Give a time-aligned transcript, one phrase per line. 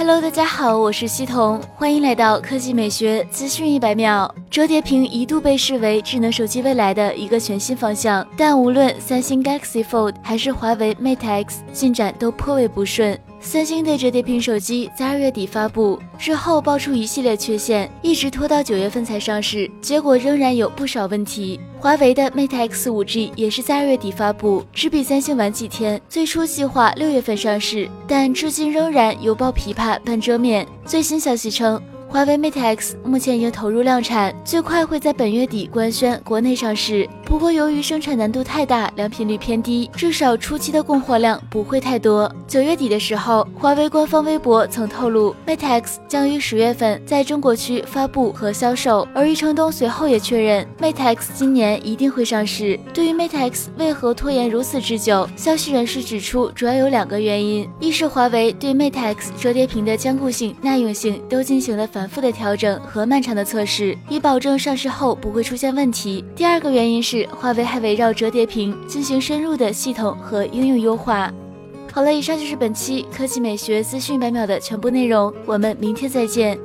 [0.00, 4.34] Hello，大家好，我是西彤，欢迎来到科技美学资讯一百秒。
[4.50, 13.20] 折叠屏一度被视为智能手机未来的一个全新方向，但无论三星 Galaxy Fold 还是华为 Mate X，进展都颇为不顺。
[13.42, 21.58] 三星的折叠屏手机在二月底发布之后，爆出一系列缺陷，一直拖到九月份才上市，结果仍然有不少问题。
[21.78, 30.66] 华为的 Mate X 五 G 也是在二月底发布，只比三星晚几天，最初计划六月份上市，但至今仍然犹抱琵琶半遮面。
[30.84, 31.80] 最新消息称。
[32.12, 37.08] 华为 Mate X 目前已经投入量产，最快会在本月底官宣国内上市。
[37.24, 42.28] 不过，由于生产难度太大，良品率偏低，至少初期的供货量不会太多。
[42.48, 49.06] 九月底的时候，华为官方微博曾透露，Mate X 将于十月份在中国区发布和销售。
[49.14, 52.76] 而余承东随后也确认，Mate X 今年一定会上市。
[52.92, 61.99] 对于 Mate X 为何拖延如此之久，消息人士指出，主要有两个原因：一是华为对 Mate X 折叠屏的坚固性、耐用性都进行了反。
[62.00, 66.24] 反复的调整和漫长的测试，以保证上市后不会出现问题。
[66.34, 71.30] 第二个原因是，华为还围绕折叠屏进行深入的系统和应用优化。
[71.92, 76.58] 好了，以上就是本期科技美学资讯百秒的全部内容，我们明天再见。